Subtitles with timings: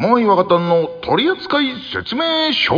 [0.00, 1.58] モアイワガタンの取扱
[1.92, 2.72] 説明書。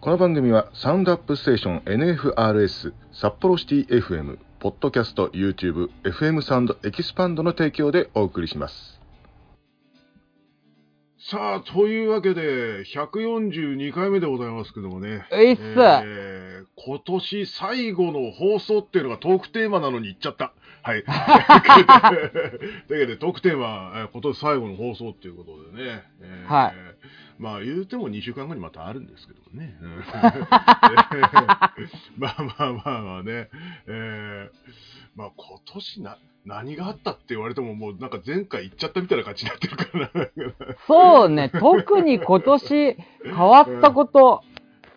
[0.00, 8.97] この番組はサウンドアップステーション NFRS 札幌シティ FM ポッドキャスト YouTube FM サウンドエキスパンドの提供でお送りします。
[11.30, 15.26] さあ、というわけで、142回目でございますけどもね。
[15.30, 16.48] えいっす、えー
[16.80, 20.54] 今年最後の放送っていうのがトークテーマなのに言っちゃった。
[20.82, 21.02] はい。
[22.88, 26.02] というわけで、トークテーマ、えー今年最後の放送っていうことでね。
[26.22, 26.74] えーはい
[27.38, 29.76] まあ、言うても2週間後にまたあるんですけどもね。
[29.80, 30.04] うん
[32.18, 33.48] まあまあまあまあね。
[33.86, 40.28] えーまあ今年な、何があったって言われてももうなんか前回言っちゃったみたいな感じになってるからな。
[40.86, 44.42] そうね、特に今年変わったこと、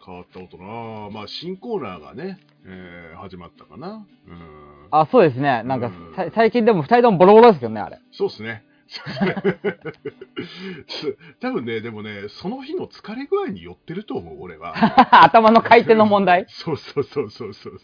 [0.05, 4.05] 変わったことなまあ新コーナーがね、えー始まったかな。
[4.27, 4.87] うん。
[4.91, 5.63] あ、そうですね。
[5.63, 7.99] なんかうん、さ最近でも二人ともボロボロですけどね、あれ。
[8.11, 8.63] そうですね。
[11.39, 14.73] 多分ね、でもね、その日の疲れ具合によってると思う、俺は。
[15.23, 16.45] 頭の回転の問題？
[16.49, 17.79] そ うそうそうそうそう。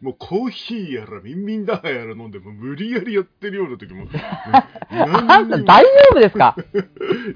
[0.00, 4.06] もうコーヒーやらミンミンダーやら飲んでも無理やりやってるような時も。
[4.90, 6.56] あんた大丈夫ですか？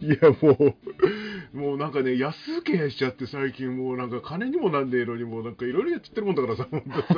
[0.00, 0.74] いやも
[1.54, 7.14] う、もうなんかね、安請けしちゃって最近もうなんか金にもなんねえのにもうなんかいろいろやっちゃってるもんだからさ、ほんとさ。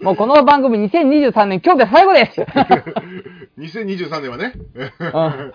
[0.00, 2.40] もうこの番組2023年今日で最後です。
[3.58, 4.86] 2023年はね、うん、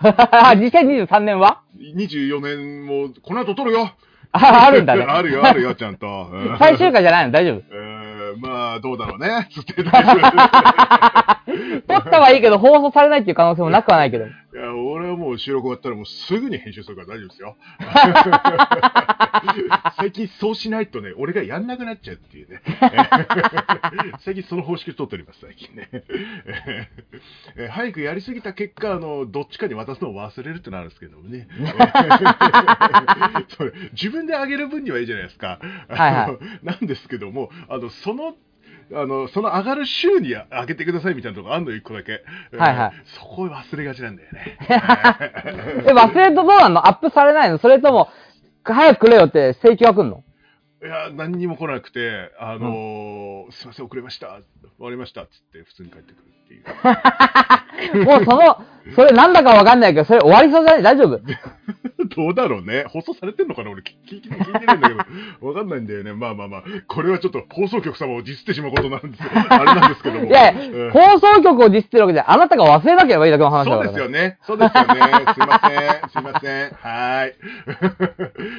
[0.00, 1.60] 2023年は
[1.96, 3.92] ？24年もこの後撮るよ。
[4.32, 5.04] ああるんだね。
[5.08, 6.30] あるよ、あるよ、ちゃんと。
[6.32, 7.30] うん最終回じゃないの？
[7.32, 7.62] 大丈夫？
[7.70, 9.46] えーまあ、どうだろうね。
[9.52, 9.92] つって撮っ
[12.10, 14.24] たはいいけど放送されないっていう可能性もなくはないけど。
[14.52, 14.58] 夫。
[14.58, 17.56] いや、俺はもう収録終わったらもうすぐに編集するから大丈夫ですよ。
[19.96, 22.60] 最近そうしないとね、俺がやんなくなっちゃうっていうね。
[24.20, 25.88] 最近その方式を取っております、最近ね。
[25.92, 31.48] えー早くやりすぎた結果、あの、どっちかに渡すのを忘れるってなるんですけどもね。
[33.48, 35.58] それ自分であげる分にはいいじゃないですか。
[35.88, 38.36] はいはいなんですけども、あの、その、
[38.94, 42.22] あの、その上がる週にあげてくださいみたいなとこあんの、一個だけ。
[42.56, 44.58] はいはいえーそこを忘れがちなんだよね。
[45.88, 46.86] え、忘れるとどうなんの？
[46.86, 47.58] アップされないの？
[47.58, 48.08] それとも、
[48.64, 50.24] 早くくれよって請求が来んの？
[50.82, 54.26] いや、何にも来なくて、あのーすいません、遅れました。
[54.28, 54.40] 終
[54.80, 55.22] わりました。
[55.22, 58.04] つって、普通に帰ってくるっていう。
[58.04, 58.64] もうその、
[58.94, 60.82] それなんだかわかんないけど、それ終わりそうじゃない？
[60.82, 61.20] 大丈夫？
[62.14, 62.84] どうだろうね。
[62.88, 63.70] 放送されてんのかな？
[63.70, 64.98] 俺聞聞いてないんだけど。
[65.48, 66.12] わかんないんだよね。
[66.12, 66.62] まあまあまあ。
[66.88, 70.26] これはちょっと放送局様をディスってしまうことなんですあれなんですけども。
[70.26, 74.38] いやうん放送局をディスってるわけで、あなたが忘れなければいいだけの話だそうから、ですよね。
[74.42, 75.00] そうですよね。
[75.32, 76.10] すいません。
[76.10, 76.70] すいません。
[76.70, 77.34] はーい。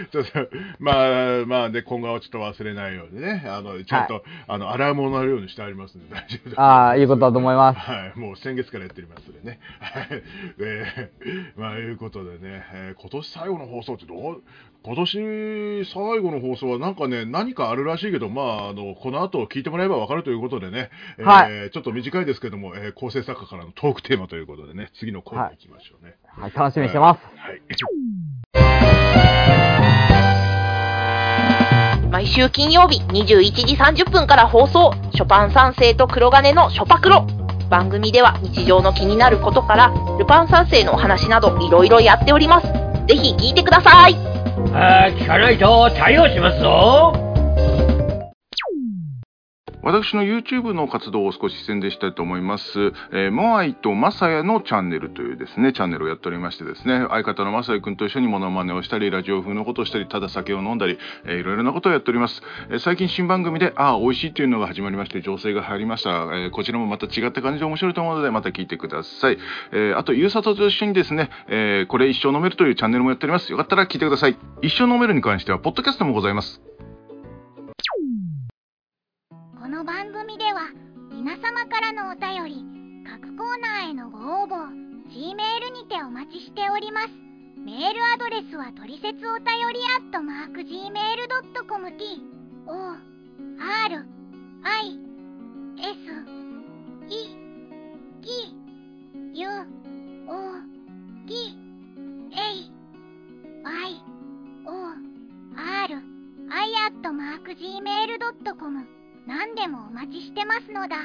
[0.11, 3.43] ちょっと、まあ、まあ、で、今後はちょっと忘れないようにね。
[3.47, 6.61] あの、ちゃんと、あの、アラームを鳴るようにしてありますんで、大丈夫です。
[6.61, 7.79] ああ、いいことだと思います。
[7.79, 9.59] はい、もう先月からやっておりますのでね。
[9.81, 10.12] はい。
[10.57, 11.11] で、
[11.57, 14.43] まあ、いうことでね、えー今年最後の放送ってどう、
[14.83, 26.15] 今年最後の放送はなんかね、何かあるらしいけど、まあ、あの、この後聞いてもらえばわかるということでね、えーはちょっと短いですけども、えー構成作家からのトークテーマということでね、次のコーナー行きましょうね。
[26.27, 27.21] はい、楽しみにしてます。
[27.37, 27.61] はい。
[32.13, 37.25] 毎週金曜日21時30分から放送ショパン三世と黒金のショパクロ
[37.73, 42.67] 番組では日常の気になることからルパン三世のお話などいろいろやっております。
[43.07, 44.15] ぜひ聞いてください。
[44.75, 47.32] あー聞かないと対応しますぞ。
[49.83, 52.93] 私の YouTube の活動を少し宣伝したいと思います。
[53.11, 62.41] えーモアイとマサヤのチャンネルというですね、チャンネルをやっておりましてですね、相方のマサヤ君と一緒にモノマネをしたり、ラジオ風のことをしたり、ただ酒を飲んだり、えーいろいろなことをやっております。
[62.69, 66.09] えー最近新番組で、ああ、美味しいというのが始まりまして、情勢が入りました。
[66.09, 69.37] えーこちらもまた違った感じで面白いと思うので、また聞いてください。
[69.73, 73.51] えあと、ゆうさとと一緒にですね、えこれ一生飲めるというチャンネルもやっております。
[73.51, 74.37] よかったら聞いてください。
[74.61, 76.61] 一生飲めるに関しては、ポッドキャストもございます。
[79.83, 80.71] この番組では
[81.11, 82.63] 皆様からのお便り
[83.03, 84.55] 各コーナーへのご応募
[85.11, 87.09] G メールにてお待ちしております。
[87.59, 92.23] メールアドレスはトリセツお便りアットマーク Gmail.com t
[92.65, 92.95] o
[93.59, 94.07] r
[94.63, 94.99] i
[95.77, 95.99] s
[97.09, 97.35] e
[98.23, 98.55] t
[99.33, 99.51] u o
[101.27, 101.59] t
[102.31, 102.71] a
[103.63, 104.01] y
[104.63, 104.71] o
[105.57, 106.03] r
[106.49, 110.97] i アットマーク Gmail.com 何でもお待ちしてますのだ。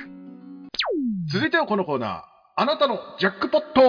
[1.33, 2.23] 続いてはこのコーナー。
[2.57, 3.81] あなたのジャックポット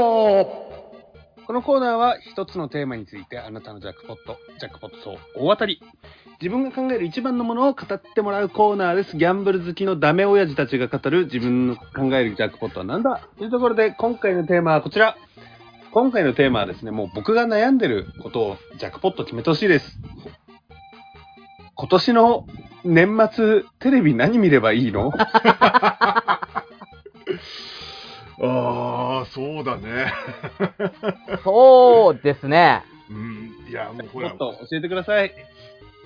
[1.48, 5.82] このコーナーは一つのテーマについてあなたのジャックポット、ジャックポット層大当たり。
[6.40, 9.18] 自分が考える一番のものを語ってもらうコーナーです。
[9.18, 15.18] ギャンブル好きのダメ親父たちが語る自分の考えるジャックポットは何だというところで今回のテーマはこちら。
[15.92, 19.98] 今回のテーマはですね、もう僕が悩んでることをジャックポット決めてほしいです。
[21.74, 22.46] 今年の
[22.84, 25.12] 年末、テレビ何見ればいいの？
[28.42, 30.14] ああ、そうだね。
[31.44, 32.84] そうですね。
[33.10, 35.34] うん、いや、もうほらもっ、と教えてください。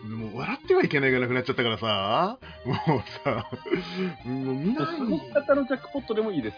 [0.03, 2.77] もう笑ってはいけないがなくなっちゃったからさ、もう
[3.23, 3.45] さ、
[4.25, 4.85] もう見ない。
[4.85, 6.57] 過ごし方のジャックポットでもいいです。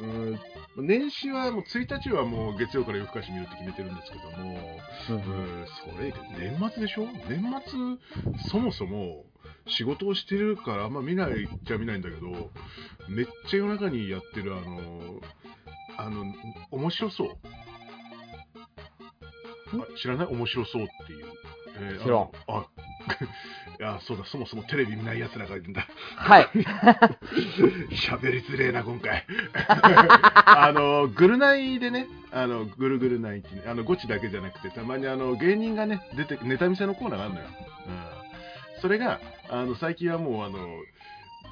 [0.00, 0.40] うんうん
[0.76, 4.54] 年始はもう1日はもう月曜から夜更かし見るって決めてるんですけども、
[5.10, 7.06] うん、それ年末でしょ？
[7.28, 9.24] 年末そもそも
[9.66, 12.50] 仕事をしてるからあんま見ないっちゃ見ないんだけど
[13.08, 15.20] めっちゃ夜中にやってるあの
[15.96, 16.24] あの
[16.70, 17.28] 面白そう。
[19.76, 20.26] あ知らない？
[20.28, 21.26] 面白そうっていう、
[21.76, 22.28] えー知らん。
[22.48, 22.66] あ
[23.78, 25.86] いやそうだそもそもテレビ見ないやつらがいるんだ
[26.16, 26.48] はい。
[27.92, 29.24] 喋りづれえな、今回。
[29.54, 37.46] あの、ぐるナイでね、あの、ぐるぐるナイってね、あの、ゴチだけじゃなくて、たまにあの、芸人がね、出て、ネタ見せのコーナーがあるのよ。
[37.86, 37.90] う
[38.78, 38.80] ん。
[38.80, 40.58] それが、あの、最近はもう、あの、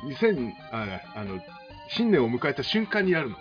[0.04, 1.40] 2000、ああの、
[1.88, 3.37] 新年を迎えた瞬間にやるの。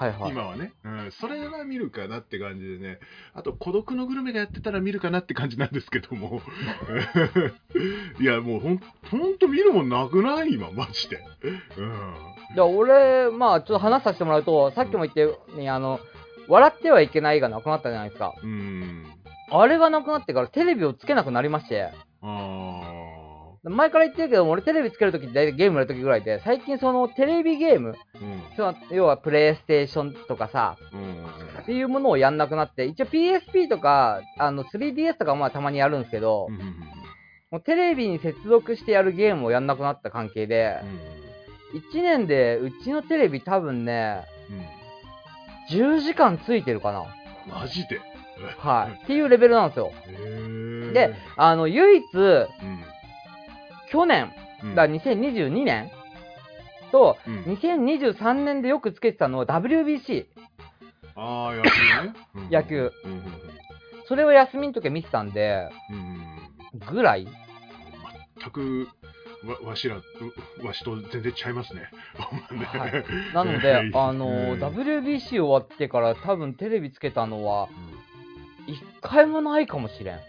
[0.00, 0.30] はいはい。
[0.30, 2.98] 今はね、うん、それは見るかなって感じでね、
[3.34, 6.40] あと、孤独のグルメがやってたら見るかなって感じなんですけども、
[8.18, 8.80] いや、もうほん、
[9.10, 10.54] ほんと見るもんなくない？
[10.54, 11.22] 今、マジで。
[11.76, 12.14] うん。
[12.54, 16.00] じゃあ俺、まあちょっと話させてもらうと、さっきも言ったように、あの、
[16.48, 18.32] 笑ってはいけないがなくなったじゃないですか。
[18.42, 19.06] うん。
[19.50, 21.90] あれがなくなってからテレビをつけなくなりまして、
[22.22, 22.69] あ
[23.62, 28.64] 前から言ってるけど、俺テレビつけるときって大体ゲームやるときぐらいで、最近そのテレビゲーム、ー。
[28.64, 28.96] うん。
[28.96, 31.60] 要はプレイステーションとかさ、うん。
[31.62, 36.56] っていうものをやんなくなって、一応 PSP とか、あの 3DS とかはまあたまにやるんですけど、うん。
[37.50, 40.80] もうテレビに接続してやるゲームをやんなくなった関係で、
[41.92, 44.22] 1年でうちのテレビ多分ね、
[45.70, 45.78] うん。
[45.98, 47.04] 10時間ついてるかな。
[47.46, 48.00] マジで？
[48.58, 49.04] はい。
[49.04, 49.92] っていうレベルなんですよ。
[50.94, 52.44] で、あの、唯一、うん。
[53.90, 54.32] 去年、
[54.62, 54.74] うん。
[54.74, 55.90] だから2022年
[56.92, 60.26] と、うん2023年でよくつけてたのは WBC。
[61.16, 62.14] ああ、野球ね。
[62.34, 62.92] うん野球。
[63.04, 63.12] うん。
[63.12, 63.22] うん。
[64.06, 66.90] それを休みの時は見てたんで、うん。
[66.94, 67.26] ぐらい
[68.38, 68.88] 全く、
[69.62, 71.90] わ、わしら、うわしと全然ちゃいますね。
[72.64, 73.04] はい
[73.34, 77.68] なので、あの WBC 終わってから多分テレビつけたのは、
[78.66, 80.20] 一回もないかもしれん。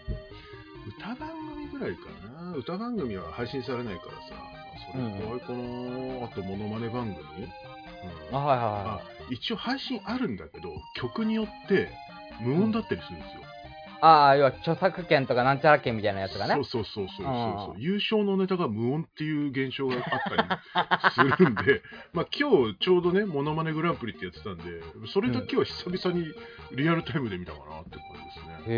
[0.98, 2.08] 歌番組ぐらいか
[2.52, 4.18] な歌番組は配信されないからさ
[4.92, 7.46] それくらいかな、あとモノマネ番組、
[8.30, 8.36] うん。
[8.36, 9.00] あ、はいはいあは
[9.30, 9.34] い。
[9.34, 11.88] 一応配信あるんだけど曲によって
[12.40, 13.42] 無音だったりするんですよ、
[14.02, 16.54] ああ、要は著作権とかなんちゃら権みたいなやつがね。
[16.54, 16.64] そう。
[16.64, 17.78] そうそうそうそうそうう。
[17.78, 17.80] ん。
[17.80, 20.02] 優勝のネタが無音っていう現象があっ
[21.14, 21.82] たりするんで
[22.12, 24.64] まあ今日ちょうどねモノマネグランプリってやってたんで
[25.12, 26.26] それだけは久々に
[26.72, 28.74] リアルタイムで見たかなって感じですね、うへ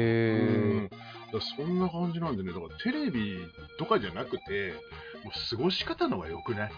[0.85, 0.91] ん、
[1.35, 3.39] だそんな感じなんでね、だからテレビ
[3.79, 4.75] とかじゃなくて、
[5.25, 6.73] もう過ごし方のが良くない、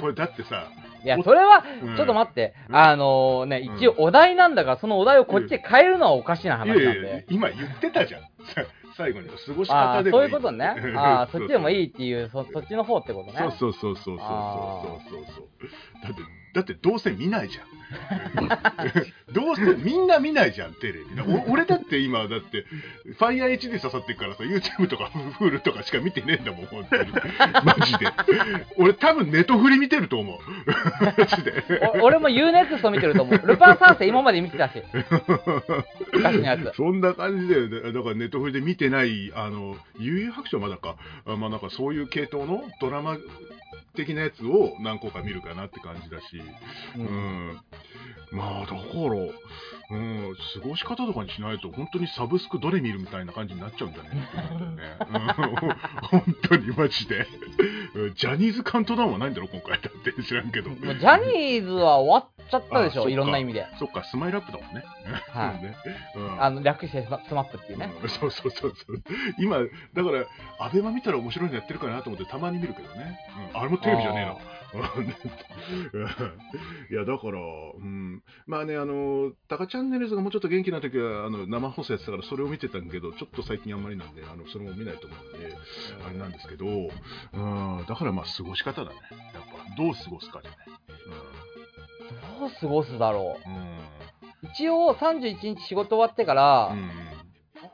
[0.00, 0.68] これだってさ、
[1.02, 1.04] え。
[1.06, 7.26] いや、それは、うんちょっと待って、うんあのね、うん一応お題なんだから、そのお題をこっちで変えるのはおかしな話なんいやいやで。
[7.30, 8.22] 今言ってたじゃん、
[8.54, 8.64] さ
[8.96, 10.10] 最後に過ごし方で。
[10.10, 10.66] そういうことね。
[10.96, 11.80] ああ、そっちでもい。
[11.80, 13.38] いいっていう、そそっちの方ってことね。
[13.38, 15.48] そうそうそうそうそうあそうそうそう
[16.02, 16.22] だって
[16.58, 17.64] だってどうせ見ないじゃん
[19.32, 22.66] どうせみんな見ないじゃんテレビお俺だって今だって
[23.18, 25.04] FireHD 刺さってるからさ YouTube とか
[25.38, 27.10] Hulu とかしか見てねえんだもん本当に
[27.64, 28.12] マジで
[28.76, 30.38] 俺多分ネトフリ見てると思う
[31.18, 31.64] マジで
[32.02, 33.46] お俺も UNEXT 見てると思う。
[33.46, 34.82] ルパン三世今まで見てたし。
[36.12, 36.76] 昔のやつ。
[36.76, 37.92] そんな感じだよね。
[37.92, 43.16] だからネットフリで見てない、あの、悠々白書はまだか、あまあなんかそういう系統のドラマ
[43.96, 46.40] 的なやつを何個か見るかなって感じだし、
[46.96, 47.06] ううん
[47.50, 47.60] ん。
[48.30, 48.76] まあだから、
[49.90, 54.12] うん、過ごし方とかにしないと本当にサブスクどれ見るみたいな感じになっちゃうんじゃない？
[54.26, 54.98] かなってね。
[56.10, 57.26] うん本当にマジで。
[57.94, 60.70] うんジャニーズカウントダウンはないんだろ、今回だって知らんけど。
[60.70, 63.66] ジャニーズは終わっちゃったでしょ、いろんな意味で。
[63.78, 64.82] そっか、 SMILE-UP だもんね。
[65.30, 65.76] はい ね
[66.16, 67.92] うんあの、略して SMAP っていうね。
[68.02, 69.02] うんそうそうそうそう。
[69.38, 69.64] 今、だ
[70.04, 70.24] から、
[70.58, 73.20] アベマ見たら面白いのやってるかなと思ってたまに見るけどね。
[73.52, 74.36] うんあれもテレビじゃねえな。
[76.90, 78.22] いや、だから、うん。
[78.46, 85.56] まあね、あの、タカチャンネルズがもうちょっと元気な時は、あの、生放送やってたから、それを見てたんだけど、ちょっと最近あんまりなんで、あの、それも見ないと思うんで、
[86.06, 86.70] あれなんですけど、う
[87.82, 88.96] ん、だからまあ、過ごし方だね。
[89.32, 90.56] やっぱ、どう過ごすかじゃね。
[91.08, 91.14] ど
[92.46, 93.52] う過ごすだろうん。
[93.52, 94.50] うん。
[94.54, 96.90] 一応31日仕事終わってから、うん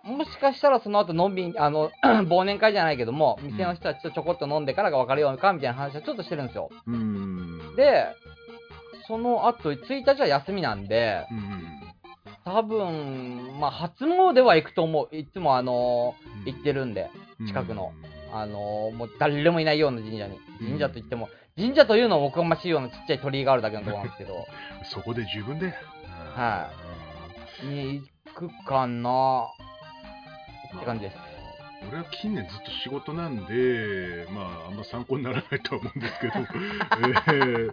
[0.03, 6.69] もしかしたらその後のんびり、あの、 忘年会じゃないけども、店の人たちとちょこっと飲んでからが別れようかみたいな話はちょっとしてるんですよ。
[6.87, 8.07] うんで、
[9.07, 11.71] その後、1日は休みなんで、うん
[12.45, 15.17] 多分、まあ、初詣は行くと思う。
[15.17, 17.09] いつもあのー行ってるんで、
[17.47, 17.93] 近くの
[18.33, 20.39] あのーもう誰もいないような神社に。
[20.61, 24.47] 神社といっても、神社というのはおこがましいようなちっちゃい鳥居があるだけのところなんですけど、
[24.93, 25.73] そこで十分だよ
[26.35, 26.71] は
[27.63, 29.47] に行くかな。
[30.77, 31.34] って感じです。
[31.89, 36.35] 俺は近年ずっと仕事なんで、まあ、あんま参考にならないとは思うんですけど、
[37.33, 37.71] え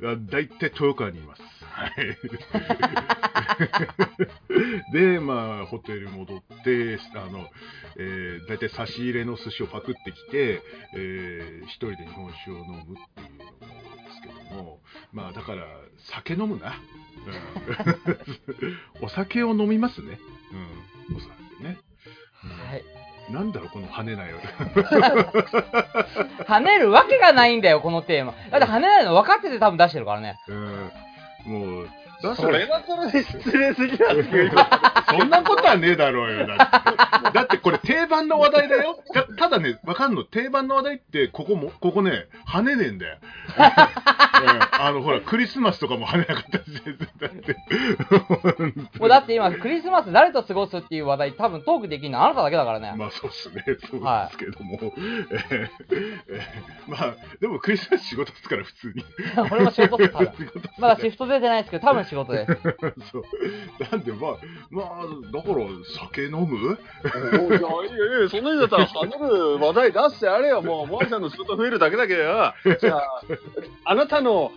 [0.00, 1.42] ー、大体豊川にいます。
[1.64, 1.92] はい。
[4.92, 7.48] で、まあ、ホテル戻って、あの、
[7.96, 10.62] えー、大体差し入れの寿司をパクってきて、
[10.96, 14.80] えー、一人で日本酒を飲むっていうのが多いですけども、
[15.12, 15.66] まあ、だから、
[16.12, 16.74] 酒飲むな。
[17.26, 20.18] うん、 お酒を飲みますね。
[21.08, 21.30] うん、お酒
[21.62, 21.78] ね。
[21.80, 21.94] うん
[22.44, 22.93] はい。
[23.30, 24.36] なんだろう、この跳ねないよ。
[26.46, 28.34] 跳ねるわけがないんだよ、このテーマ。
[28.50, 30.38] だって跳ねないの分かってて多分出してるからね。
[30.46, 30.92] うん、
[31.46, 31.90] もう、だ
[32.36, 34.56] それはそれで失礼すぎなんですけど。
[35.18, 36.46] そんなことはねえだろうよ。
[36.46, 38.98] だって、だってこれ定番の話題だよ。
[39.12, 40.24] たただね、わかんの？
[40.24, 43.18] 定番の話題って、ここも、ここね、跳ねねえんだよ。
[43.56, 43.64] うん
[44.80, 46.64] あの、ほら、クリスマスとかも跳ねなかったし、
[47.20, 47.56] だって。
[48.98, 52.24] もうだって今、クリスマス誰と過ごすっていう話題、多分トークできるの？
[52.24, 52.92] あなただけだからね。
[52.96, 56.40] まあそうっすね、そうですけども、えーえー
[56.88, 59.04] まあでもクリスマス仕事ですから普通に。
[59.50, 60.26] 俺も仕事っす、多分。
[60.36, 62.52] 仕事っすねまだシフト出てないですけど、多分仕事です。
[63.10, 63.24] そう
[63.90, 64.36] なんでまあ
[64.70, 64.86] まあ
[65.32, 65.66] だから
[65.98, 66.78] 酒飲む？
[66.78, 72.54] いやいやいや、そんなにだったら、跳ねる話題出してあれよ、もう、モアイさんの仕事増えるだけだけどよ。
[72.80, 73.22] じゃあ、
[73.86, 74.52] あなたの、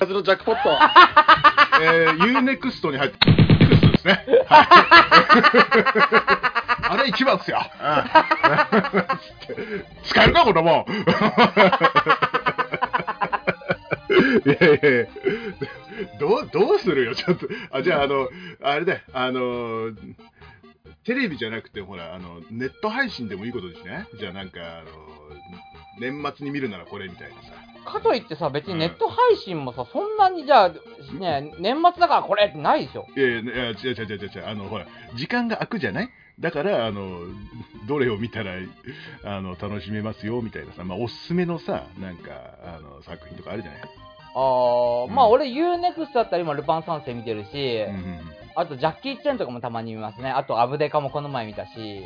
[0.00, 0.70] 数のジャックポット。
[1.80, 4.24] えー、UNEXT に入って、UNEXT ですね。
[4.48, 4.66] はい
[6.88, 7.58] あれ一番っすよ。
[7.58, 8.04] うん
[10.04, 10.86] 使えるか、このもん。
[14.46, 15.06] いやいやいや
[16.18, 17.46] どう、どうするよ、ちょっと。
[17.70, 18.28] あ、じゃあ、あの、
[18.62, 19.92] あれだよ、あの、
[21.04, 24.06] テレビじゃなくて、ほら、あの、ネット配信でもいいことですね。
[24.18, 24.90] じゃあ、なんか、あの、
[26.00, 27.92] 年末に見るならこれみたいなさ。
[27.92, 30.68] かといってさ、別にネット配信もさ、そんなにじゃあ、
[31.18, 33.06] ね、年末だからこれってないでしょ？
[33.16, 36.10] いやいや、いや違う違う違う違う、あの、ほら、時間が空くじゃない？
[36.40, 37.20] だから、あの、
[37.86, 38.54] どれを見たら、
[39.24, 42.32] あの、楽しめますよ、みたいなさ、まあ、おすすめのさ、なんか、
[42.64, 43.80] あの、作品とかあるじゃない？
[44.36, 48.20] あー、うんまあ俺 UNEXT だったら今ルパン三世見てるし、うんうん。
[48.54, 50.30] あとジャッキー・チェンとかもたまに見ますね。
[50.30, 52.04] あとアブデカもこの前見たし、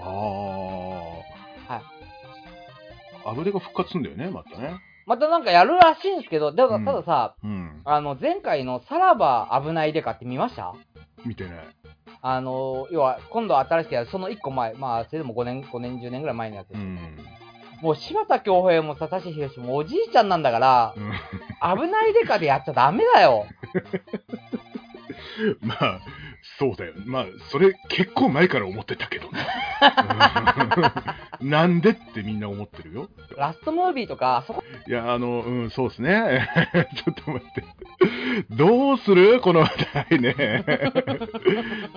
[0.00, 0.08] ああ。
[0.10, 1.82] はい。
[3.26, 4.76] アブレが復活すんだよね、またね。
[5.06, 7.82] またなんかやるらしいんですけど、でもうんたださ、うん。
[7.84, 10.74] あの前回のさらば危ないデカって見ました？
[11.24, 11.54] 見てない。
[12.22, 16.70] あの、要は今度新しくやる、その1個前、まあそれでも5年、5年、10年ぐらい前のやつ。
[16.72, 17.18] うん。
[17.84, 21.12] もう柴田恭平も佐々木宏もおじいちゃんなんだから、うん
[21.76, 23.46] 危ないデカでやっちゃダメだよ。
[25.60, 26.00] まあ、
[26.58, 26.92] そうだよ。
[27.06, 29.46] まあ、それ結構前から思ってたけどね。
[31.40, 33.08] うん なんでってみんな思ってるよ。
[33.36, 36.48] ラストムービーとか、そこいや、あの、うん、そうですね。
[36.96, 37.64] ちょっと待って。
[38.50, 39.40] どうする？
[39.40, 39.70] この話
[40.10, 40.64] 題ね。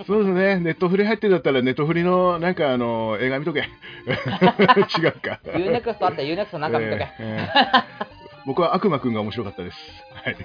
[0.06, 0.56] そうですね。
[0.60, 3.60] ネットフリ入ってんだったら、ネットフリの、なんか、あの、映画見とけ。
[4.10, 5.40] 違うか。
[5.44, 7.08] UNEXT あったら UNEXT なんか見とけ。
[7.20, 9.76] えーえー僕は悪魔くんが面白かったです。
[10.24, 10.36] はい。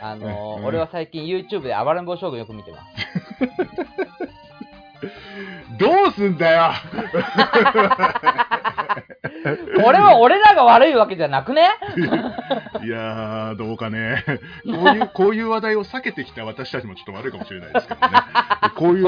[0.00, 2.84] あのーうん俺は最近 YouTube で暴れん坊将軍よく見てます。
[5.78, 6.70] どうすんだよ
[9.82, 11.68] これは俺らが悪いわけじゃなくね？
[12.84, 14.24] いやー、どうかね。
[14.64, 18.08] こういう、こういう話題を避けてきた私たちもちょっと悪いかもしれないですけどね。
[18.76, 19.04] こういう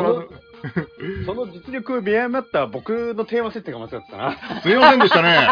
[1.25, 4.33] その実力を見誤った僕のテーマ設定が間違ってたな。
[4.63, 5.49] すいませんでしたね。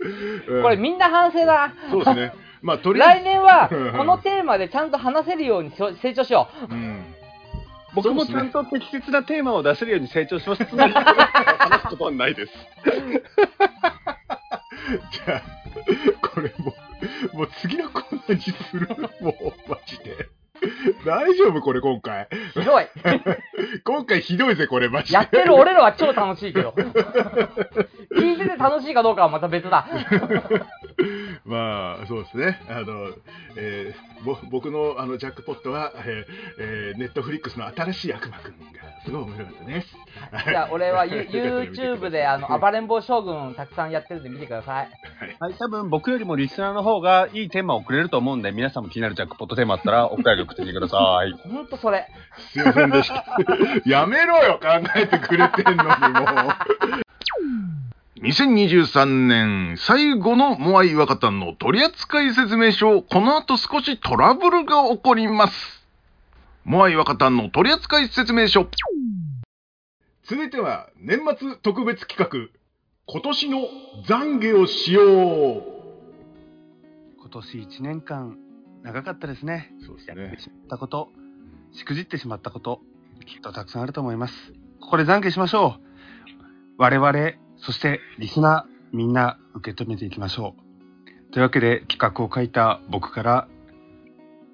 [0.00, 1.74] うんこれみんな反省だ。
[1.90, 2.32] そうですね。
[2.62, 6.68] まあ、とりあえ来年はこのテーマでちゃんと話せるように成長しよう。
[6.68, 7.14] ず、うん。
[7.94, 10.66] 僕もちゃんと適切なテーマを出せるように成長します。
[10.66, 12.52] つまり話すことはないです。
[15.26, 15.42] じゃあ、
[16.28, 16.74] これも
[17.32, 18.88] う、もう次のコーナーにする
[19.20, 20.28] もう、マジで。
[21.06, 22.28] 大丈夫これ今回？
[22.52, 22.86] ひどい。
[23.84, 25.14] 今回ひどいぜ、これマジで。
[25.14, 26.74] やってる俺らは超楽しいけど。
[28.16, 29.86] 聞いてて楽しいかどうかはまた別だ。
[31.44, 32.60] まあ、そうですね。
[32.68, 33.10] あの、
[33.56, 36.24] えーぼ僕のあのジャックポットは、えー
[36.58, 39.88] えー、ネットフリックスの新しい悪魔くんがすごい面白かったです。
[40.50, 44.74] じゃあ俺は YouTube であの暴れん坊将軍たくさんやってるんで見てください。
[44.76, 44.90] はい
[45.40, 51.32] はい、多分僕よりもリスナーの方がいいテーマをくれると思うんで、皆さんも気になるジャックポットテーマあったら、お便り送ってきてください。
[51.48, 52.06] ほんとそれ。
[52.52, 53.24] すいませんでした。
[53.88, 55.88] やめろよ、考えてくれてんのにも
[57.00, 57.10] う。
[58.22, 65.86] 2023年最後のモアイ若旦の取扱説明書、この後少しトラブルが起こります。
[66.64, 68.68] モアイ若旦の取扱説明書。
[70.24, 72.50] 続いては年末特別企画、
[73.06, 73.58] 今年の
[74.06, 75.62] 懺悔をしよう。
[77.18, 78.36] 今年1年間、
[78.82, 79.72] 長かったですね。
[79.86, 81.08] そうですやってしまったこと、
[81.72, 82.82] しくじってしまったこと、
[83.24, 84.34] きっとたくさんあると思います。
[84.78, 85.80] ここで懺悔しましょう。
[86.76, 90.54] 我々、そしてリスナー、みんな受け止めていきましょ
[91.28, 91.32] う。
[91.32, 93.48] というわけで企画を書いた僕から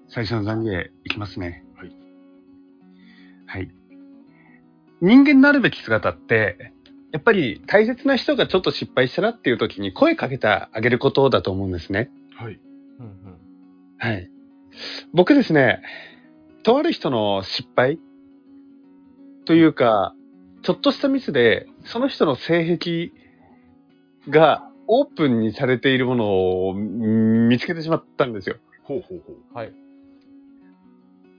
[0.08, 1.64] 最初の懺悔いきますね。
[1.76, 1.92] はい。
[3.46, 3.70] はい。
[5.00, 6.72] 人間のあるべき姿って、
[7.12, 12.10] やっぱり大切な人がちょっと失敗したなっていう時に声かけてあげることだと思うんですね。
[12.36, 12.60] はい。
[12.98, 13.38] うんうん。
[13.98, 14.30] はい。
[15.12, 15.80] 僕ですね、
[16.62, 17.98] とある人の失敗
[19.44, 20.15] というか、
[20.66, 23.12] ちょっとしたミスで、その人の性癖
[24.28, 28.56] がオープンにされているものをん見つけてしまったんですよ。
[28.82, 29.56] ほうほうほう。
[29.56, 29.73] はい。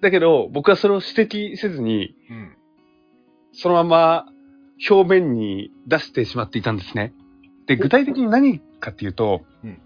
[0.01, 2.57] だけど、僕はそれを指摘せずに、うん。
[3.51, 4.25] そのまま
[4.89, 7.12] 表面に出してしまっていたんですね。
[7.65, 9.81] で、具体的に何かっていうと、うん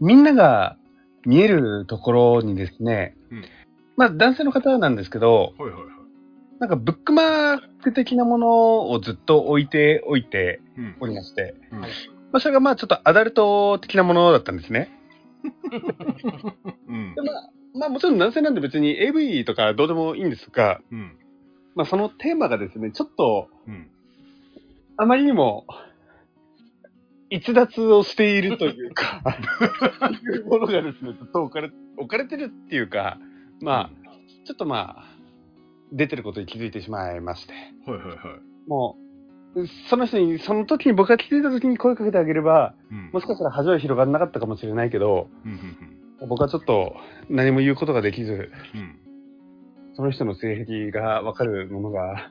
[0.00, 0.76] みんなが
[1.24, 3.44] 見えるところにですね、うん
[3.96, 5.93] まあ男性の方なんですけど、はいはいはい。
[6.60, 11.90] なんかブックマーク的なものをずっと置いておいてうんおりまして、うんはい
[12.32, 14.90] まあそれがまあちょっとアダルト的なものだったんですね。
[16.88, 17.22] うんで。
[17.22, 21.16] まあ、まあもちろん男性なんで別に AV とかどうでもいいんですが、うん。
[21.76, 23.88] まあそのテーマがですね、ちょっとうん。
[24.96, 25.64] あまりにも、
[27.30, 29.22] 逸脱をしているというか、
[30.22, 33.18] いうものがですね、ずっと置かれ、置かれてるっていうか、
[33.60, 33.90] まあ、
[34.44, 35.13] ちょっとまあ、
[35.94, 37.54] 出てることに気づいてしまいまして、
[37.86, 38.18] はいはいはい。
[38.68, 38.96] も
[39.54, 43.10] う、その人に、その時に僕が気づいた時に声かけてあげれば、うん。
[43.12, 45.58] もしかしたら恥は広がらなかったかもしれないけど、うんうん
[46.28, 46.94] 僕はちょっと
[47.28, 48.98] 何も言うことができず、うんうん。
[49.94, 52.30] その人の性癖がわかるものが、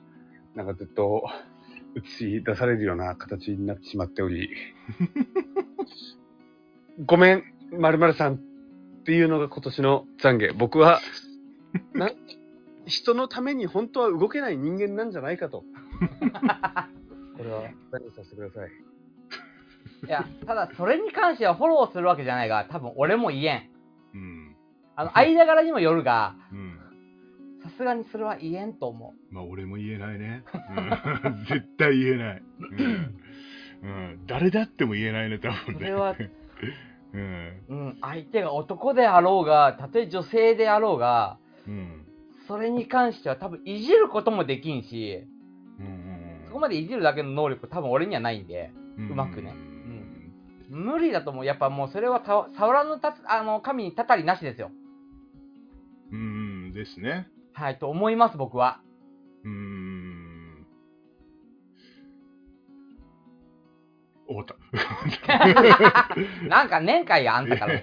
[0.56, 1.22] なんかずっと
[1.96, 4.50] 映し出されるような形になってしまっており、
[7.06, 8.38] ごめん、〇〇さんっ
[9.06, 10.54] ていうのが今年の懺悔。
[10.54, 11.02] 僕は、
[11.94, 12.10] な、
[12.86, 15.64] 人のために本当は動けない人間なんじゃないかと。
[17.38, 18.70] これは、何させてください。
[20.06, 23.70] いや、ただそれに関してはフォローするわけじゃないが、多分俺も言えん。
[24.14, 24.56] うん。
[24.96, 26.80] あの、間柄にもよるが、うん。
[27.64, 30.44] さすがにそれは言えんと思まあ俺も言えないね。
[30.76, 32.44] うん、 絶対言えない。
[32.60, 33.16] うん。
[33.84, 35.80] うん、誰だっても言えないね、多分ね。
[35.80, 36.16] それは
[37.14, 37.64] うん。
[37.70, 37.74] う。
[37.74, 42.03] うん、相手が男であろうが、たとえ女性であろうが、うん。
[42.48, 45.26] それに関しては多分いじることもできんし、
[45.80, 46.46] うんうん。
[46.48, 49.56] そこまでいじるだけの能力多分俺にはないんで、うんうまくね
[50.70, 51.46] 無理だと思う。
[51.46, 54.72] やっぱもうそれはた触らぬたつあの神にたたりなしですよ。
[56.12, 56.20] うん。
[56.20, 57.28] うんですね。
[57.54, 58.82] はい、と思います、僕は。
[59.44, 60.66] うーん。
[64.28, 64.56] 終わった。
[66.48, 67.80] なんか年会や、あんたから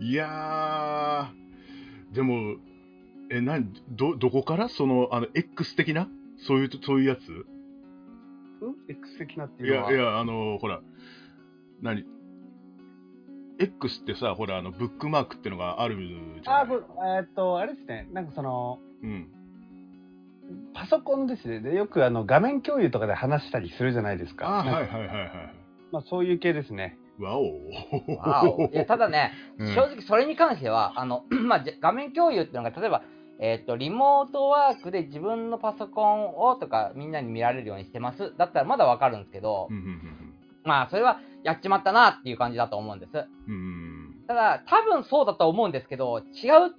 [0.00, 2.56] いやーでも、
[3.30, 3.58] え、な
[3.90, 4.68] ど、どこから？
[4.68, 6.08] その、あの、X 的な？
[6.46, 7.30] そういう、そういうやつ？
[7.30, 7.46] ん
[8.88, 9.92] ?X 的なっていいうのは？
[9.92, 10.80] や、いや、あの、ほら、
[11.82, 12.04] 何
[13.60, 15.96] ?X ってさ、ほら、あの、ブックマークってのがある
[16.42, 16.84] じゃあ、ないぶ
[17.16, 18.08] えーっと、あれですね。
[18.12, 19.28] なんかその、うん。
[20.72, 21.60] パソコンですね。
[21.60, 24.60] でよくあの画面共有とかで話したりするじゃないですか。
[24.60, 25.30] あ、はいはいはいはい。
[25.92, 26.96] まあそういう系ですね。
[27.20, 27.42] わお。
[28.16, 33.02] わおいやただね、うん正直それに関しては、あの、 まあ、じゃ画面共有っていうのが、例えば、
[33.40, 38.34] えっ、と、リモートワークで自分のパソコンをとかみんなに見られるようにしてます。
[38.36, 39.68] だったらまだわかるんですけど
[40.64, 43.12] まあ、それはやっちまったなっていう感じだと思うんです。
[44.26, 46.74] ただ、多分そうだと思うんですけど、違う、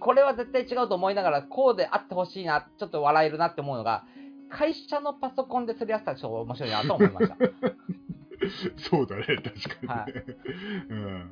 [0.00, 4.04] これは絶対違うと思いながら、こうであってほしいな、ちょっと笑えるなって思うのが、
[4.48, 7.36] 会社のパソコンでするやつたらちょ面白いなと思いました。
[8.90, 9.50] そうだね、確か
[9.82, 9.94] にね。
[9.94, 10.12] はい
[10.88, 11.30] うん。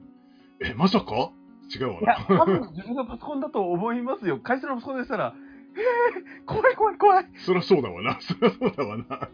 [0.61, 1.33] え、まさか？
[1.75, 2.39] 違うわいや、な。
[2.39, 4.39] 多分自分のパソコンだと思いますよ。
[4.39, 5.35] 会社のパソコンでしたら、
[5.77, 7.27] えー、怖い怖い怖い。
[7.45, 8.19] そりゃそうだわな。
[8.23, 9.29] そりゃそうだわな。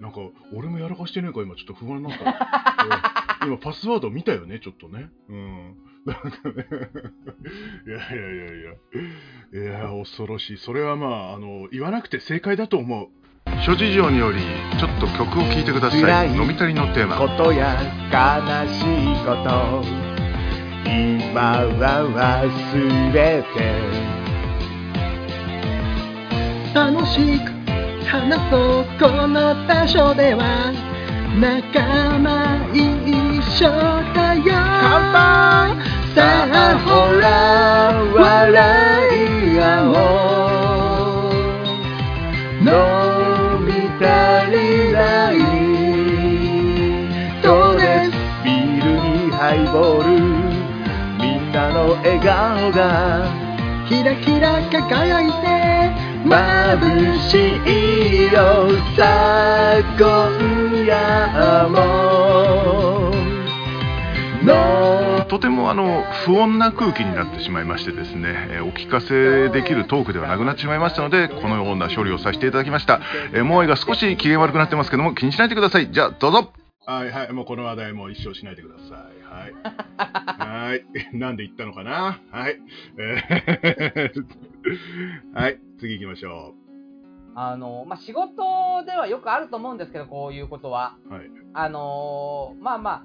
[0.00, 0.18] なんか、
[0.52, 3.44] 俺もやらかしてねえか、今ちょっと不安になった。
[3.44, 5.10] う ん今、パスワード見たよね、ちょっとね。
[5.28, 5.74] うん。
[6.04, 6.66] なんかね。
[7.86, 9.62] いやいやいやいや。
[9.62, 10.56] いや、恐ろしい。
[10.58, 13.08] それはまあ、あの、言わなくて正解だと思う。
[13.64, 14.40] 諸事情により
[14.78, 17.80] ちょっと曲を聴いてください飲み足りのテーマことや
[18.12, 20.05] 悲しいこと
[20.86, 23.56] 今は忘れて。
[26.74, 27.44] 楽しく
[28.06, 30.40] 話そうこの場所では
[31.40, 32.28] 仲間
[32.72, 32.78] 一
[33.64, 33.68] 緒
[34.14, 34.40] だよ。
[34.52, 35.16] 乾杯
[36.14, 36.18] さ
[36.52, 37.24] あほら
[38.14, 38.56] 笑
[39.10, 39.94] い合お。
[42.60, 42.70] う飲
[43.66, 43.68] み
[43.98, 44.04] 足
[44.52, 44.54] り
[44.92, 44.96] な
[45.32, 45.34] い。
[47.42, 48.12] そうです？
[48.44, 48.86] ビール
[49.26, 50.05] にハイボール。
[52.02, 53.46] 笑顔が
[53.88, 55.46] キラキラ輝いて
[56.26, 62.06] 眩しいよさあ今夜も
[65.28, 73.00] とてもあの不穏な空気になってしまいましてですね、えーお聞かせできるトークではなくなってしまいましたのでこのような処理をさせていただきました、
[73.32, 75.90] えー、モアイが少し機嫌悪くなってますけども気にしないでください。
[75.90, 76.65] じゃあどうぞ。
[76.88, 79.20] はいはいもうこの話題も一生しないでください。
[79.24, 80.68] はい。
[80.68, 80.86] はい。
[81.18, 82.20] なんで言ったのかな？
[82.30, 82.60] はい、
[82.96, 84.24] えー。
[85.34, 86.54] はい次行きましょ
[87.34, 90.96] あの、まあ、仕事ではよくあると思うんですけど、こういうことは。
[91.10, 91.30] うはい。
[91.54, 93.02] あのーまあまあ、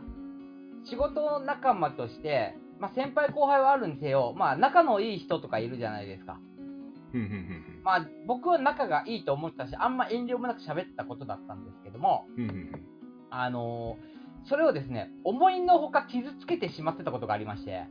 [0.86, 6.40] 仕事仲間として、まあ、先輩後輩はあるにせよ、まあ、仲のいい人とかいるじゃないですか。
[7.84, 12.26] まあ、僕は仲がいいと思ってたし、あんま遠慮もなく喋ったことだったんですけども、
[13.32, 14.12] あのー
[14.44, 17.86] それをですね、思いのほか傷つけてしまってたことがありまして、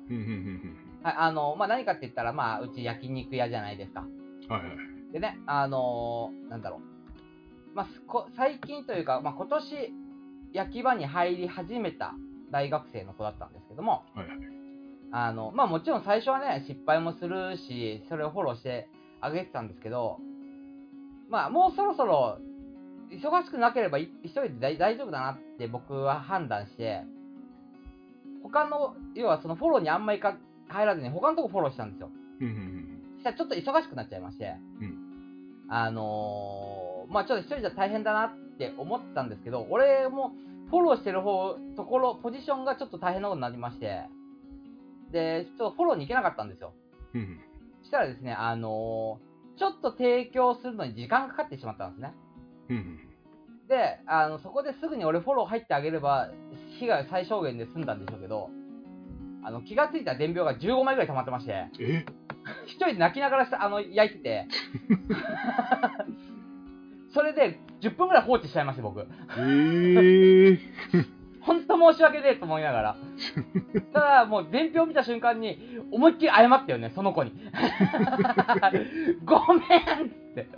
[1.05, 4.01] あのーまあ、何かって言ったら、まあ、うち焼肉屋じゃないですか。
[4.49, 5.13] はいはい。
[5.13, 7.77] でね、あのーなんだろう。
[7.77, 9.95] まあ、すこ最近というか、まあ、今年、
[10.53, 12.15] 焼き場に入り始めた
[12.51, 14.37] 大学生の子だったんですけども、はいはい。
[15.13, 18.89] あの、まあ、もちろん最初はね、失敗もするし、それをフォローして
[19.21, 20.19] あげてたんですけど、
[21.29, 22.39] まあ、もうそろそろ、
[23.11, 27.03] 忙しくなければい一人で大大丈夫だなって僕は判断して、
[28.43, 30.37] 他の、要はそのフォローにあんまりか
[30.69, 32.11] 入らずに他のとこフォローしたんですよ。
[33.19, 34.97] したらちょっと忙しくなっちゃいまして、うん
[35.69, 40.33] あのーまあちょっと一人じゃ大変だなって思ってたんですけど、俺も
[40.71, 44.05] フォローしてる方、ところ、ポジションがちょっと大変なことになりまして、
[45.13, 46.73] で、ちょっとフォローに行けなかったんですよ。
[47.13, 47.41] ふん
[47.83, 52.15] したらですね、あのーちょっと提供するのに時間がかかってしまったんですね。
[53.69, 56.29] で、あの、そこですぐに俺フォロー入ってあげれば、
[56.79, 58.51] 被害最小限で済んだんでしょうけど、
[59.43, 62.05] あの、気がついたら伝票が15枚ぐらい溜まってまして、え？
[62.67, 64.47] 一人で泣きながらさあの焼いてて、
[67.15, 69.01] それで10分ぐらい放置しちゃいました、僕。
[69.01, 70.59] えー、
[71.41, 72.97] 本当申し訳ねえと思いながら。
[73.93, 75.59] ただ、もう伝票見た瞬間に、
[75.91, 77.33] 思いっきり謝ったよね、その子に。
[79.25, 80.49] ごめんって。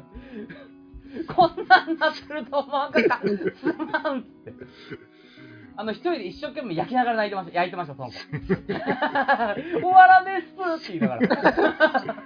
[1.24, 3.18] こんなんなってると思わんかった。
[3.18, 3.26] す
[3.72, 4.52] まんって。
[5.74, 8.14] あの、一人で一生懸命焼きながら泣いてました、焼いてました、その子。
[8.18, 8.24] 終
[9.84, 10.48] わらねえっす
[10.84, 12.22] って言いながら。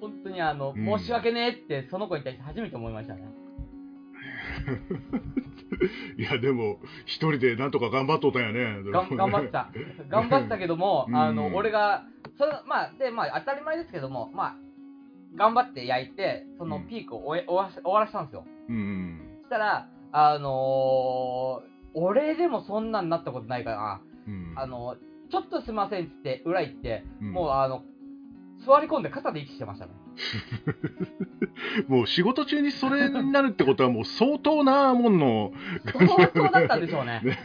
[0.00, 3.28] 本当にあの、うん申し訳ねえって、その子に対して初めて思いましたね。
[6.16, 9.70] いやでも一人でなんとか頑張っとったんやねがん頑張った。
[10.08, 12.04] 頑張ったけども、あの、うん俺が、
[12.36, 14.56] それ、まあ、で、まあ、当たり前ですけども、まあ、
[15.36, 18.44] 頑張って焼いて、そのピークを終え終わ終わらせたんですよ。
[18.68, 24.96] うんそしたら、あのー俺でもそんなんなったことないからうんな、あの、
[25.30, 27.82] ちょっとすいませんっつって、裏行って、うんもう、あの、
[28.66, 29.92] 座り込んで肩で息してましたね。
[31.88, 35.52] もう仕事中にそれになるってことはもう相当なもんの
[35.84, 37.22] 相当だったんでしょうね。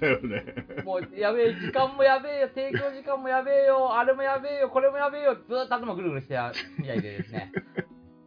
[0.00, 0.44] だよね
[0.84, 7.52] もうやべえ、時間もやべえよ、提供時間もやべえよ、あれもやべえよ、これもやべえよ、ずーっと頭ぐるぐるしてやみたいでですね、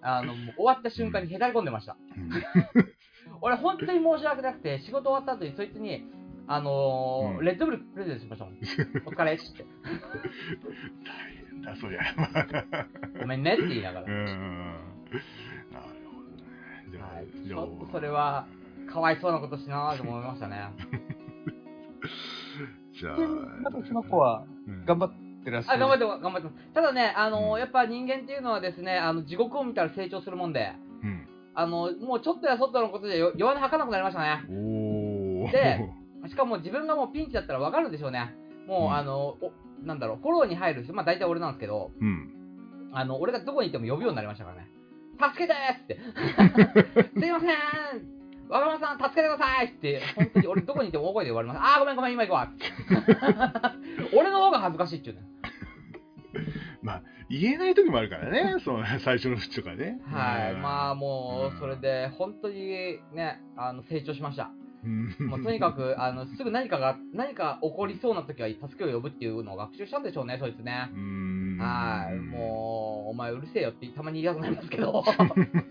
[0.01, 1.95] あの、もう終わった瞬間にへたり込んでました。
[3.41, 6.03] 俺、本当に申し訳なくて、仕事終わった後にそいつに、
[6.47, 8.55] あのーうんレッドブルプレゼントしましたもん。
[9.05, 9.63] お疲れっつって。
[9.63, 9.69] 大
[11.49, 12.01] 変だそりゃ
[13.19, 14.05] ごめんねって言いながら。
[14.05, 14.37] うんなる
[16.11, 16.43] ほどね
[16.91, 18.45] じゃあ、はい、じゃあちょっとそれは、
[18.91, 20.57] かわいそうなことしなーと思いましたね。
[22.93, 23.17] じゃあ
[23.61, 25.11] まだその子はうん頑張っ
[25.43, 25.79] てらっしゃあ、る。
[25.81, 26.67] 頑張ってます、頑張ってます。
[26.73, 30.73] ただね、あのーうんやっぱ人間っていうのはですね、あの、地獄を見たら成長するもんで、
[31.03, 34.43] うんあの、もうちょっとやそっとのことでよ弱音吐かなくなりましたね。
[34.49, 35.89] おおで
[36.27, 38.35] しかも自分がもうピンチだったら分かるんでしょうね。
[38.67, 39.51] もう、うんあの、お
[39.83, 42.29] なんだろう、フォローに入る人、まあ大体俺なんですけど、うん
[42.93, 44.67] あの、俺がどこにいても呼ぶようになりましたからね。
[45.19, 45.99] 助けてーって。
[47.19, 47.49] すいません
[48.49, 51.59] 若者さん、助けてくださいって、本当に俺どこにいても大声で言われます。
[51.61, 52.49] あー、ごめんごめん、今行くわ。
[54.13, 55.21] 俺の方が恥ずかしいっていうね。
[56.83, 60.01] まあ、言えない時もあるからね、その最初の節とかね。
[60.03, 64.51] はい、うんまあもうんう、それで、本当にね、あの成長しました。
[64.83, 70.89] うんもうとにかく、あのすぐ何かが、何か起こりそうな時は助けを呼ぶっていうのを学習したんでしょうね、そいつね。
[70.93, 75.03] うんはい、もう、お前うるせえよってたまに言いたくなりますけど。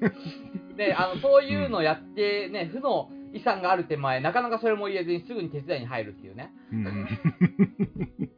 [0.77, 6.53] で、あの、そういうのやって、ね、負の遺産がある手前、なかなかそれも言えずにすぐに手伝いに入るっていうね。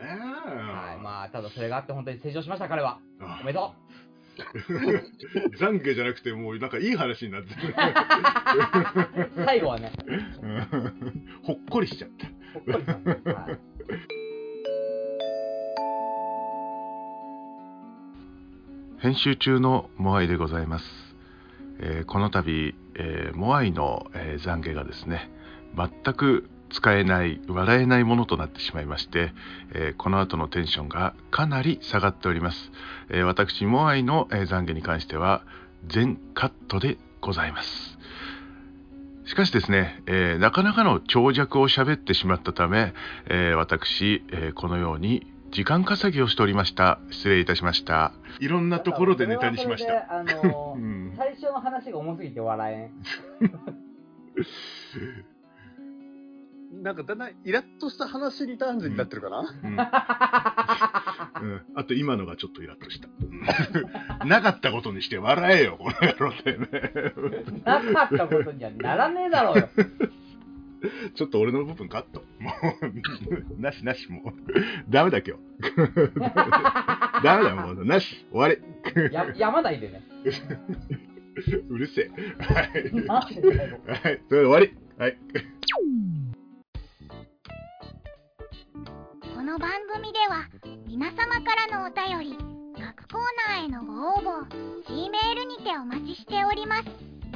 [0.00, 3.00] はい、まあ、ただそれがあって本当に成長しました、彼は。
[3.20, 3.74] あおめでと
[5.58, 7.48] 懺悔じゃなくて、もうなんかいい話になって。
[9.44, 9.92] 最後はね、
[10.42, 12.26] うんほっこりしちゃった。
[12.54, 13.34] ほっこりさん。
[13.34, 13.58] はい
[18.98, 20.84] 編集中のモアイでございます、
[21.80, 25.30] えーこの度、えーモアイの、えー懺悔がですね
[25.74, 29.32] 全く使えない笑えないものとなってしまいまして、
[29.74, 32.72] えーこの後のテンションがかなり下がっております、
[33.10, 35.42] えー私モアイの、えー懺悔に関しては
[35.86, 37.98] 全カットでございます
[39.26, 42.94] しかしですね、えーなかなかの長尺を喋ってしまったため、
[43.26, 50.06] えー私、えーこのように時間稼ぎをしておりました失礼いたしましたいろんなところでネタにしました。
[50.08, 52.90] あのうん 最初の話が重すぎて笑えん。
[56.70, 59.80] なんかだんだんイラッとした話リターンズになってるかな、うんうん
[61.74, 63.08] あと今のがちょっとイラッとした。
[63.20, 63.40] うん
[64.28, 66.68] なかったことにして笑えよ、この野郎ってね。
[67.64, 69.68] なかったことにはならねえだろうよ。
[71.14, 72.22] ちょっと俺の部分カット。
[72.38, 72.52] も
[73.58, 74.90] う、なしなし、もう。
[74.90, 75.42] ダメだ今日。
[77.22, 77.84] ダメだ、もう。
[77.84, 78.26] なし。
[78.32, 79.12] 終わり。
[79.12, 80.02] ややまないでね。
[81.68, 82.10] うるせえ。
[82.42, 82.66] はい。
[84.04, 84.22] はい。
[84.28, 84.74] それで終わり。
[84.98, 85.18] はい。
[90.90, 92.36] 皆様からのお便り
[92.76, 94.44] 各コーナーへのご応募
[94.88, 96.84] G メールにてお待ちしております。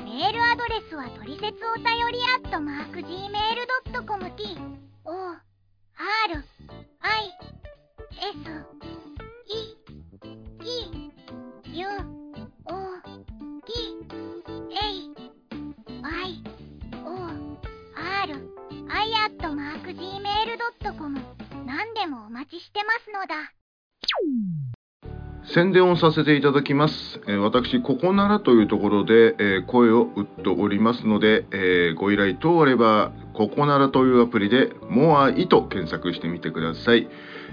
[0.04, 4.58] メールアドレスはトリセツお便りアットマーク Gmail.com t
[5.04, 5.40] o r
[6.98, 7.30] i
[8.18, 8.38] s
[9.46, 9.78] e
[10.58, 10.74] k
[11.72, 12.74] u o
[13.64, 13.72] t
[14.72, 14.82] a
[16.02, 16.42] y
[17.04, 17.08] o
[17.94, 18.34] r
[18.88, 21.33] i アットマーク Gmail.com
[21.76, 23.52] 何でもお待ちしてますのだ。
[25.52, 37.08] 宣伝をさせていただきます、えー私ここならというところで、えー声を打っておりますので、えーご依頼等あればここならというアプリで「モアイ」と検索してみてください、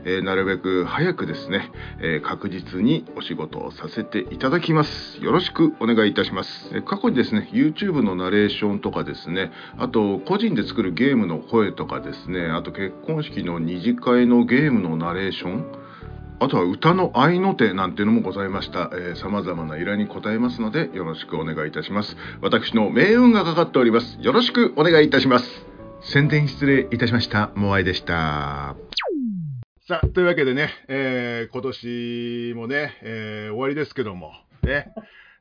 [0.05, 15.81] えーなるべく早くですね、えー確実にお仕事をさせていただきますよろしくお願いいたします、えー過去にですね YouTube のナレーションとかですねあと個人で作るゲームの声とかですねあと結婚式の二次会のゲームのナレーション
[16.41, 18.89] あとは歌の合いの手なんていうのもございました。
[18.93, 22.17] えー、様々な依頼に応えますので、よろしくお願いいたします。
[22.41, 24.17] 私の命運がかかっております。
[24.19, 25.45] よろしくお願いいたします。
[26.01, 27.51] 宣伝失礼いたしました。
[27.53, 28.75] モアイでした。
[29.87, 34.93] さあ、というわけでね、えー今年もね、えー終わりですけども、ね、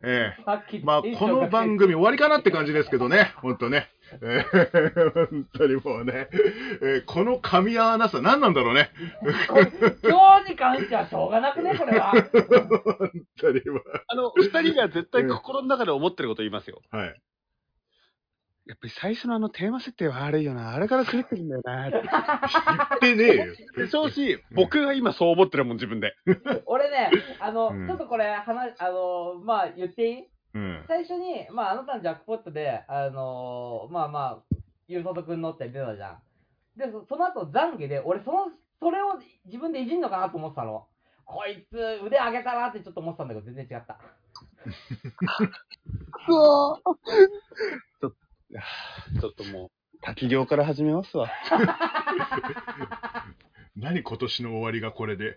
[0.03, 0.45] えー
[0.85, 3.91] まあ、この番組終わりかなって感じですけどね、ほんとね。
[4.23, 6.29] えー本当にもうね、
[6.83, 8.91] えーこの噛み合わなさ、何なんだろうね。
[10.03, 12.13] 今日に関してはしょうがなくね、これは。
[12.17, 16.81] 本当にもうあの、二人が絶対心の中で思ってること言いますよ。
[16.91, 17.21] はい。
[18.71, 20.73] やっぱり最初のあのテーマ設定は悪いよな。
[20.73, 21.91] あれから狂ってるんだよな。
[21.91, 22.03] 言っ
[23.01, 23.47] てねえよ。
[23.77, 26.15] でしょうし、僕が今そう思ってるもん、自分で。
[26.67, 30.25] 俺ね、あの、うんちょっとこれ、話、あの、まあ、言っていい？
[30.55, 30.85] うん。
[30.87, 34.43] 最初に、まあ、あなたのジャックポットで、あのまあまあ、
[34.87, 36.23] ゆうさとくんのって出たじゃん。
[36.79, 40.87] で、そその後、懺悔で、俺、その、それを自分でいじんのかなと思ってたの。
[41.25, 41.75] こいつ、
[42.07, 43.99] 腕上げたなってちょっと思ってたんだけど、全然違った。
[49.21, 49.71] ちょっともう、
[50.03, 51.31] 滝行から始めますわ。
[53.77, 55.37] 何今年の終わりがこれで？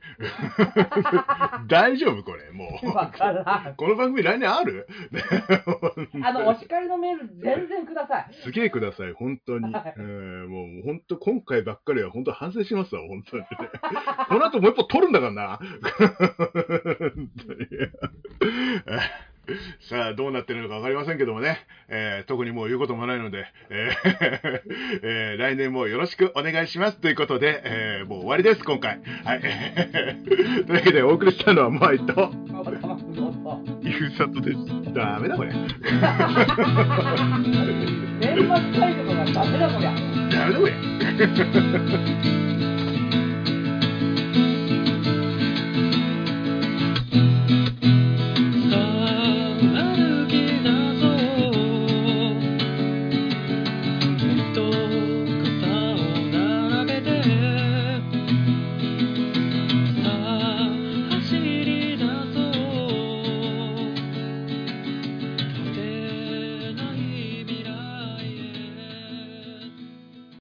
[1.67, 3.75] 大丈夫これ、もわからんう。。
[3.77, 4.87] この番組来年ある？
[6.23, 8.33] あの、お叱りのメール、全然ください。
[8.43, 9.71] すげえください、本当に。
[9.73, 13.43] はいうんもう本当、今回ばっかりは本当反省しますわ、本当に。
[14.27, 15.59] この後もう一歩取るんだからな。
[19.89, 24.61] さあ、どうなってるのか分かりませんけどもね、えー特にもう言うこともないので、えー
[25.03, 28.99] えー来年もよろしくお願いしますということで、えーもう終わりです、今回。
[29.23, 29.39] はい。
[29.41, 32.31] というわけで、お送りしたのはモアイと、
[33.81, 34.93] ゆうさとです。
[34.93, 35.51] ダメだ、これ。
[38.19, 38.47] 年末
[38.79, 39.93] 最後がダメだこりゃ。
[40.31, 40.73] ダメだ、これ。